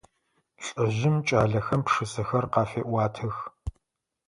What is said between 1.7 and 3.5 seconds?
пшысэхэр къафеӏуатэх.